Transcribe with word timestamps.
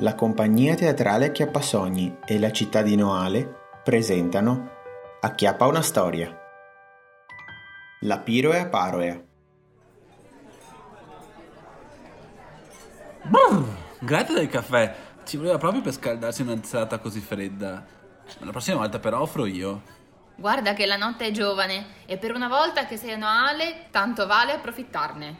La 0.00 0.14
compagnia 0.14 0.74
teatrale 0.74 1.28
Acchiappasogni 1.28 2.18
e 2.26 2.38
la 2.38 2.50
città 2.50 2.82
di 2.82 2.96
Noale 2.96 3.80
presentano 3.82 4.70
Acchiappa 5.22 5.66
una 5.66 5.80
storia. 5.80 6.38
La 8.00 8.18
Piroea 8.18 8.66
Paroea. 8.66 9.18
Brr, 13.22 13.64
grazie 14.00 14.34
del 14.34 14.50
caffè. 14.50 14.94
Ci 15.24 15.38
voleva 15.38 15.56
proprio 15.56 15.80
per 15.80 15.94
scaldarsi 15.94 16.42
una 16.42 16.62
serata 16.62 16.98
così 16.98 17.20
fredda. 17.20 17.82
La 18.40 18.50
prossima 18.50 18.76
volta 18.76 18.98
però 18.98 19.22
offro 19.22 19.46
io. 19.46 19.80
Guarda 20.34 20.74
che 20.74 20.84
la 20.84 20.96
notte 20.96 21.28
è 21.28 21.30
giovane 21.30 21.86
e 22.04 22.18
per 22.18 22.34
una 22.34 22.48
volta 22.48 22.84
che 22.84 22.98
sei 22.98 23.12
a 23.12 23.16
Noale, 23.16 23.86
tanto 23.90 24.26
vale 24.26 24.52
approfittarne. 24.52 25.36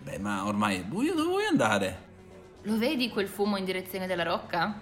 Beh, 0.00 0.18
ma 0.18 0.44
ormai 0.46 0.78
è 0.78 0.82
buio, 0.82 1.14
dove 1.14 1.28
vuoi 1.28 1.44
andare? 1.44 2.06
Lo 2.62 2.76
vedi 2.76 3.08
quel 3.10 3.28
fumo 3.28 3.56
in 3.56 3.64
direzione 3.64 4.06
della 4.06 4.24
rocca? 4.24 4.80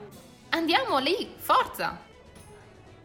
Andiamo 0.51 0.99
lì, 0.99 1.35
forza! 1.37 2.05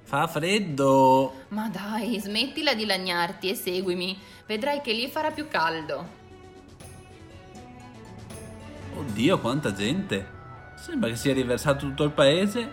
Fa 0.03 0.27
freddo. 0.27 1.45
Ma 1.49 1.69
dai, 1.69 2.19
smettila 2.19 2.73
di 2.73 2.85
lagnarti 2.85 3.49
e 3.49 3.55
seguimi. 3.55 4.19
Vedrai 4.45 4.81
che 4.81 4.93
lì 4.93 5.07
farà 5.07 5.31
più 5.31 5.47
caldo. 5.47 6.19
Oddio, 8.95 9.39
quanta 9.39 9.73
gente. 9.73 10.39
Sembra 10.75 11.09
che 11.09 11.15
sia 11.15 11.33
riversato 11.33 11.85
tutto 11.85 12.03
il 12.03 12.11
paese. 12.11 12.71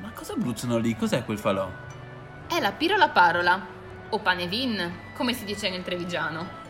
Ma 0.00 0.10
cosa 0.10 0.34
bruciano 0.34 0.78
lì? 0.78 0.96
Cos'è 0.96 1.24
quel 1.24 1.38
falò? 1.38 1.68
È 2.46 2.60
la 2.60 2.72
pirola 2.72 3.08
parola, 3.08 3.66
o 4.10 4.18
panevin, 4.18 4.92
come 5.16 5.32
si 5.32 5.44
dice 5.44 5.70
nel 5.70 5.82
trevigiano. 5.82 6.60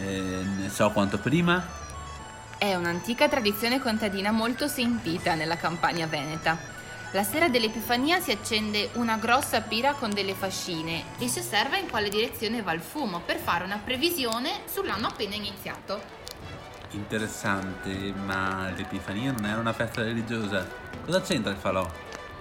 Eh, 0.00 0.42
ne 0.58 0.68
so 0.68 0.90
quanto 0.90 1.18
prima. 1.18 1.82
È 2.64 2.74
un'antica 2.76 3.28
tradizione 3.28 3.78
contadina 3.78 4.30
molto 4.30 4.68
sentita 4.68 5.34
nella 5.34 5.58
campagna 5.58 6.06
veneta. 6.06 6.56
La 7.10 7.22
sera 7.22 7.50
dell'Epifania 7.50 8.20
si 8.20 8.30
accende 8.30 8.88
una 8.94 9.18
grossa 9.18 9.60
pira 9.60 9.92
con 9.92 10.14
delle 10.14 10.32
fascine 10.32 11.04
e 11.18 11.28
si 11.28 11.40
osserva 11.40 11.76
in 11.76 11.90
quale 11.90 12.08
direzione 12.08 12.62
va 12.62 12.72
il 12.72 12.80
fumo 12.80 13.20
per 13.20 13.36
fare 13.36 13.64
una 13.64 13.82
previsione 13.84 14.62
sull'anno 14.64 15.08
appena 15.08 15.34
iniziato. 15.34 16.00
Interessante, 16.92 17.90
ma 18.24 18.70
l'Epifania 18.74 19.32
non 19.32 19.44
era 19.44 19.60
una 19.60 19.74
festa 19.74 20.02
religiosa. 20.02 20.66
Cosa 21.04 21.20
c'entra 21.20 21.52
il 21.52 21.58
falò? 21.58 21.86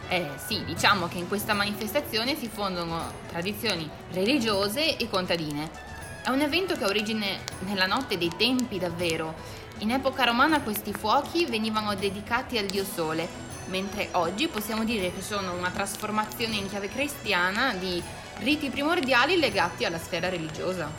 Eh 0.07 0.29
sì, 0.37 0.63
diciamo 0.63 1.09
che 1.09 1.17
in 1.17 1.27
questa 1.27 1.53
manifestazione 1.53 2.37
si 2.37 2.47
fondono 2.47 3.11
tradizioni 3.27 3.89
religiose 4.13 4.95
e 4.95 5.09
contadine. 5.09 5.91
È 6.23 6.29
un 6.29 6.39
evento 6.39 6.77
che 6.77 6.85
ha 6.85 6.87
origine 6.87 7.39
nella 7.65 7.87
notte 7.87 8.17
dei 8.17 8.31
tempi 8.37 8.79
davvero. 8.79 9.35
In 9.79 9.91
epoca 9.91 10.23
romana 10.23 10.61
questi 10.61 10.93
fuochi 10.93 11.45
venivano 11.45 11.93
dedicati 11.95 12.57
al 12.57 12.67
dio 12.67 12.85
Sole, 12.85 13.27
mentre 13.67 14.09
oggi 14.11 14.47
possiamo 14.47 14.85
dire 14.85 15.11
che 15.13 15.21
sono 15.21 15.53
una 15.53 15.71
trasformazione 15.71 16.55
in 16.55 16.69
chiave 16.69 16.87
cristiana 16.87 17.73
di 17.73 18.01
riti 18.39 18.69
primordiali 18.69 19.37
legati 19.37 19.83
alla 19.83 19.97
sfera 19.97 20.29
religiosa. 20.29 20.89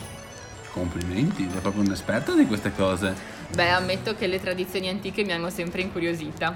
Complimenti, 0.71 1.47
sei 1.49 1.61
proprio 1.61 1.83
un'esperta 1.83 2.33
di 2.33 2.45
queste 2.45 2.73
cose. 2.75 3.15
Beh, 3.53 3.69
ammetto 3.69 4.13
che 4.13 4.27
le 4.27 4.41
tradizioni 4.41 4.89
antiche 4.89 5.23
mi 5.23 5.31
hanno 5.31 5.49
sempre 5.49 5.81
incuriosita. 5.81 6.53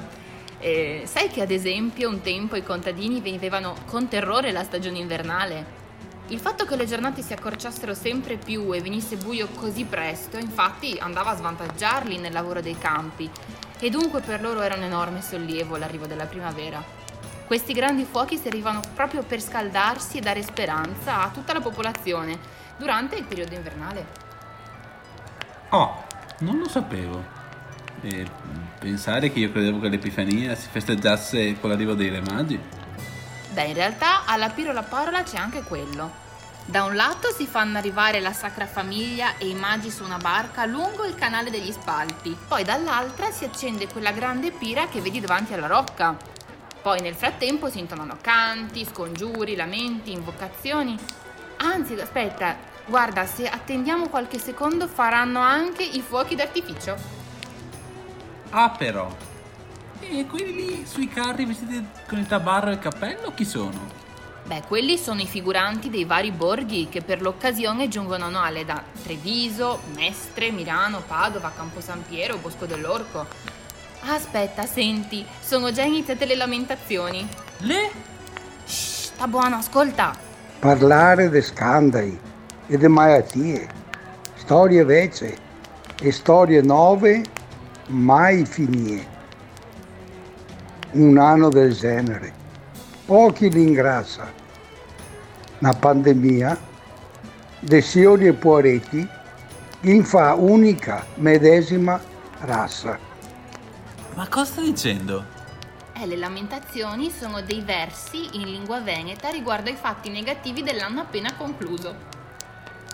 Eh, 0.59 1.03
sai 1.05 1.29
che 1.29 1.41
ad 1.41 1.51
esempio 1.51 2.09
un 2.09 2.21
tempo 2.21 2.57
i 2.57 2.63
contadini 2.63 3.21
vivevano 3.21 3.75
con 3.85 4.09
terrore 4.09 4.51
la 4.51 4.63
stagione 4.63 4.99
invernale? 4.99 5.78
Il 6.31 6.39
fatto 6.39 6.65
che 6.65 6.75
le 6.75 6.85
giornate 6.85 7.23
si 7.23 7.33
accorciassero 7.33 7.95
sempre 7.95 8.37
più 8.37 8.71
e 8.71 8.81
venisse 8.81 9.17
buio 9.17 9.47
così 9.55 9.83
presto, 9.83 10.37
infatti, 10.37 10.95
andava 10.99 11.31
a 11.31 11.35
svantaggiarli 11.35 12.19
nel 12.19 12.31
lavoro 12.31 12.61
dei 12.61 12.77
campi 12.77 13.27
e 13.79 13.89
dunque 13.89 14.21
per 14.21 14.39
loro 14.39 14.61
era 14.61 14.75
un 14.75 14.83
enorme 14.83 15.23
sollievo 15.23 15.75
l'arrivo 15.75 16.05
della 16.05 16.27
primavera. 16.27 16.83
Questi 17.47 17.73
grandi 17.73 18.03
fuochi 18.03 18.37
servivano 18.37 18.81
proprio 18.93 19.23
per 19.23 19.41
scaldarsi 19.41 20.19
e 20.19 20.21
dare 20.21 20.43
speranza 20.43 21.23
a 21.23 21.29
tutta 21.29 21.51
la 21.51 21.61
popolazione 21.61 22.37
durante 22.77 23.15
il 23.15 23.23
periodo 23.23 23.55
invernale. 23.55 24.05
Oh, 25.69 26.05
non 26.41 26.59
lo 26.59 26.69
sapevo. 26.69 27.37
E 28.01 28.27
pensare 28.77 29.31
che 29.31 29.39
io 29.39 29.51
credevo 29.51 29.79
che 29.79 29.89
l'Epifania 29.89 30.53
si 30.53 30.67
festeggiasse 30.69 31.59
con 31.59 31.71
l'arrivo 31.71 31.95
dei 31.95 32.09
Re 32.09 32.21
Magi. 32.21 32.59
Beh, 33.51 33.63
in 33.63 33.73
realtà 33.73 34.25
alla 34.25 34.49
Pirola 34.49 34.83
Parola 34.83 35.23
c'è 35.23 35.37
anche 35.37 35.63
quello. 35.63 36.27
Da 36.69 36.83
un 36.83 36.95
lato 36.95 37.31
si 37.31 37.47
fanno 37.47 37.79
arrivare 37.79 38.19
la 38.19 38.31
Sacra 38.31 38.67
Famiglia 38.67 39.37
e 39.39 39.47
i 39.47 39.55
magi 39.55 39.89
su 39.89 40.03
una 40.03 40.19
barca 40.19 40.67
lungo 40.67 41.03
il 41.03 41.15
canale 41.15 41.49
degli 41.49 41.71
spalti, 41.71 42.37
poi 42.47 42.63
dall'altra 42.63 43.31
si 43.31 43.43
accende 43.43 43.87
quella 43.87 44.11
grande 44.11 44.51
pira 44.51 44.87
che 44.87 45.01
vedi 45.01 45.19
davanti 45.19 45.55
alla 45.55 45.65
rocca. 45.65 46.15
Poi 46.79 47.01
nel 47.01 47.15
frattempo 47.15 47.71
si 47.71 47.79
intonano 47.79 48.19
canti, 48.21 48.85
scongiuri, 48.85 49.55
lamenti, 49.55 50.11
invocazioni. 50.11 50.95
Anzi, 51.57 51.95
aspetta, 51.95 52.55
guarda, 52.85 53.25
se 53.25 53.49
attendiamo 53.49 54.07
qualche 54.07 54.37
secondo 54.37 54.87
faranno 54.87 55.39
anche 55.39 55.81
i 55.81 56.01
fuochi 56.01 56.35
d'artificio. 56.35 56.95
Ah, 58.51 58.69
però. 58.69 59.11
E 60.01 60.27
quelli 60.27 60.53
lì 60.53 60.85
sui 60.85 61.07
carri 61.07 61.45
vestiti 61.45 61.83
con 62.07 62.19
il 62.19 62.27
tabarro 62.27 62.69
e 62.69 62.73
il 62.73 62.79
cappello 62.79 63.33
chi 63.33 63.43
sono? 63.43 64.08
Beh, 64.49 64.63
quelli 64.67 64.97
sono 64.97 65.21
i 65.21 65.27
figuranti 65.27 65.91
dei 65.91 66.05
vari 66.05 66.31
borghi 66.31 66.89
che 66.89 67.03
per 67.03 67.21
l'occasione 67.21 67.87
giungono 67.87 68.25
a 68.25 68.29
Noale 68.29 68.65
da 68.65 68.81
Treviso, 69.03 69.81
Mestre, 69.93 70.49
Milano, 70.49 71.03
Padova, 71.05 71.51
Campo 71.55 71.81
San 71.81 72.03
Piero, 72.03 72.37
Bosco 72.37 72.65
dell'Orco. 72.65 73.27
Aspetta, 74.05 74.65
senti, 74.65 75.23
sono 75.39 75.71
già 75.71 75.83
iniziate 75.83 76.25
le 76.25 76.35
lamentazioni. 76.35 77.29
Le? 77.59 77.91
Shh, 78.65 79.11
sta 79.13 79.27
buono, 79.27 79.57
ascolta. 79.57 80.15
Parlare 80.57 81.29
di 81.29 81.41
scandali 81.43 82.19
e 82.65 82.75
di 82.75 82.87
malattie, 82.87 83.69
storie 84.33 84.83
vecchie 84.83 85.37
e 86.01 86.11
storie 86.11 86.63
nuove 86.63 87.21
mai 87.89 88.43
finire. 88.47 89.05
Un 90.93 91.19
anno 91.19 91.49
del 91.49 91.71
genere, 91.75 92.33
pochi 93.05 93.51
li 93.51 93.61
ingrassa. 93.61 94.38
Una 95.59 95.73
pandemia, 95.73 96.57
desioni 97.59 98.27
e 98.27 98.33
poeretti, 98.33 99.05
in 99.81 100.05
fa 100.05 100.33
unica 100.33 101.05
medesima 101.15 102.01
razza. 102.39 102.97
Ma 104.15 104.27
cosa 104.29 104.45
sta 104.45 104.61
dicendo? 104.61 105.37
Eh, 105.93 106.05
le 106.05 106.15
lamentazioni 106.15 107.11
sono 107.11 107.41
dei 107.41 107.61
versi 107.61 108.37
in 108.37 108.43
lingua 108.43 108.79
veneta 108.79 109.29
riguardo 109.29 109.69
ai 109.69 109.75
fatti 109.75 110.09
negativi 110.09 110.63
dell'anno 110.63 111.01
appena 111.01 111.35
concluso. 111.35 111.93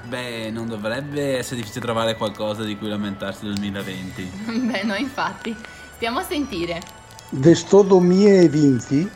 Beh, 0.06 0.50
non 0.50 0.68
dovrebbe 0.68 1.38
essere 1.38 1.58
difficile 1.58 1.86
trovare 1.86 2.16
qualcosa 2.16 2.64
di 2.64 2.76
cui 2.78 2.88
lamentarsi 2.88 3.46
nel 3.46 3.56
2020. 3.56 4.32
Beh, 4.72 4.84
no, 4.84 4.96
infatti. 4.96 5.56
Stiamo 5.96 6.20
a 6.20 6.24
sentire. 6.24 6.82
De 7.30 7.53
sto 7.53 7.84
2020 7.84 9.12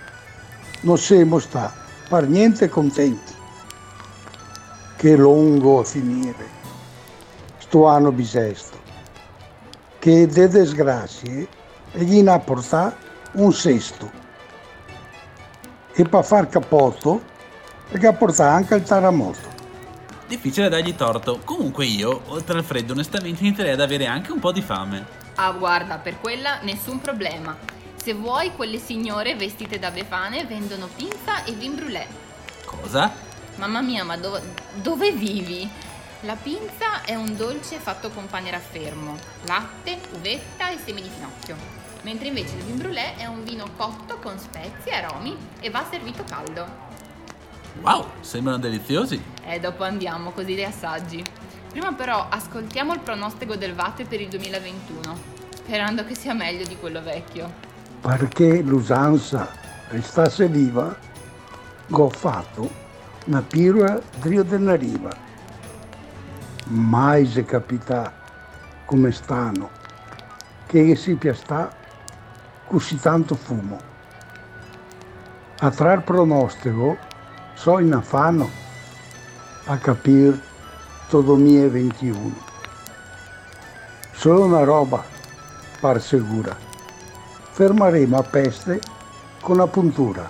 non 0.81 0.97
siamo 0.99 1.39
stati 1.39 1.77
per 2.07 2.27
niente 2.27 2.69
contenti. 2.69 3.37
Che 4.99 5.15
lungo 5.15 5.79
a 5.79 5.85
finire 5.85 6.45
sto 7.59 7.85
anno 7.87 8.11
bisesto. 8.11 8.77
Che 9.97 10.27
de 10.27 10.47
disgrazie 10.49 11.47
gli 11.93 12.27
ha 12.27 12.37
portato 12.39 12.97
un 13.35 13.53
sesto. 13.53 14.11
E 15.93 16.03
per 16.03 16.25
far 16.25 16.49
capotto 16.49 17.21
gli 17.89 18.05
ha 18.05 18.11
portato 18.11 18.53
anche 18.53 18.75
il 18.75 18.83
terremoto. 18.83 19.47
Difficile 20.27 20.67
dargli 20.67 20.93
torto. 20.93 21.39
Comunque 21.45 21.85
io, 21.85 22.23
oltre 22.25 22.57
al 22.57 22.65
freddo, 22.65 22.91
onestamente 22.91 23.41
inizierei 23.41 23.71
ad 23.71 23.79
avere 23.79 24.05
anche 24.05 24.33
un 24.33 24.39
po' 24.39 24.51
di 24.51 24.61
fame. 24.61 25.05
Ah, 25.35 25.53
guarda, 25.53 25.95
per 25.99 26.19
quella 26.19 26.59
nessun 26.63 26.99
problema. 26.99 27.55
Se 27.95 28.13
vuoi, 28.13 28.51
quelle 28.53 28.79
signore 28.79 29.37
vestite 29.37 29.79
da 29.79 29.91
befane 29.91 30.43
vendono 30.43 30.89
pinza 30.93 31.45
e 31.45 31.53
vin 31.53 31.75
brûlé. 31.75 32.05
Cosa? 32.65 33.27
Mamma 33.59 33.81
mia, 33.81 34.05
ma 34.05 34.15
dove, 34.15 34.41
dove 34.75 35.11
vivi? 35.11 35.69
La 36.21 36.37
pinza 36.41 37.01
è 37.03 37.15
un 37.15 37.35
dolce 37.35 37.77
fatto 37.77 38.09
con 38.09 38.25
pane 38.27 38.49
raffermo, 38.49 39.17
latte, 39.43 39.99
uvetta 40.13 40.69
e 40.69 40.77
semi 40.77 41.01
di 41.01 41.09
finocchio. 41.09 41.57
Mentre 42.03 42.29
invece 42.29 42.55
il 42.55 42.63
vin 42.63 42.77
brûlé 42.77 43.17
è 43.17 43.25
un 43.25 43.43
vino 43.43 43.65
cotto 43.75 44.17
con 44.19 44.39
spezie 44.39 44.93
e 44.93 44.95
aromi 44.95 45.35
e 45.59 45.69
va 45.69 45.85
servito 45.89 46.23
caldo. 46.23 46.65
Wow, 47.81 48.05
sembrano 48.21 48.59
deliziosi. 48.59 49.21
E 49.43 49.59
dopo 49.59 49.83
andiamo, 49.83 50.31
così 50.31 50.55
li 50.55 50.63
assaggi. 50.63 51.21
Prima 51.69 51.91
però 51.91 52.27
ascoltiamo 52.29 52.93
il 52.93 53.01
pronostico 53.01 53.57
del 53.57 53.75
Vate 53.75 54.05
per 54.05 54.21
il 54.21 54.29
2021, 54.29 55.17
sperando 55.53 56.05
che 56.05 56.15
sia 56.15 56.33
meglio 56.33 56.65
di 56.65 56.77
quello 56.77 57.01
vecchio. 57.01 57.51
Perché 57.99 58.61
l'usanza 58.61 59.51
restasse 59.89 60.47
viva, 60.47 60.95
ho 61.89 62.09
fatto 63.29 63.35
una 63.35 63.41
pirula 63.41 64.01
Rio 64.21 64.43
della 64.43 64.75
Riva. 64.75 65.11
Mai 66.65 67.25
si 67.25 67.43
capita 67.45 68.11
come 68.85 69.11
stanno, 69.11 69.69
che 70.65 70.95
si 70.95 71.15
piasta 71.15 71.71
così 72.67 72.99
tanto 72.99 73.35
fumo. 73.35 73.79
A 75.59 75.69
trar 75.71 76.03
pronostico 76.03 76.97
so 77.53 77.79
in 77.79 77.93
affanno 77.93 78.49
a 79.65 79.77
capire 79.77 80.39
todo 81.09 81.35
2021. 81.35 82.47
Solo 84.13 84.45
una 84.45 84.63
roba 84.63 85.03
par 85.79 86.01
sicura. 86.01 86.55
Fermeremo 87.51 88.17
a 88.17 88.23
peste 88.23 88.79
con 89.41 89.57
la 89.57 89.67
puntura 89.67 90.29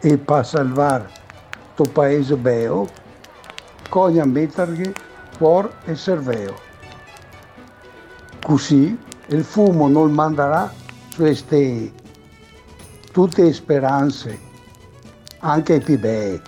e 0.00 0.18
per 0.18 0.46
salvare 0.46 1.17
to 1.78 1.84
paese 1.84 2.34
beo 2.34 2.88
cogna 3.88 4.24
mettergli 4.24 4.92
cuor 5.38 5.72
e 5.84 5.94
cerveo. 5.94 6.54
Così 8.42 8.98
il 9.28 9.44
fumo 9.44 9.86
non 9.86 10.10
manderà 10.10 10.72
su 11.10 11.32
ste 11.32 11.92
tutte 13.12 13.52
speranze, 13.52 14.38
anche 15.38 15.74
i 15.74 15.80
più 15.80 15.98
bei. 16.00 16.40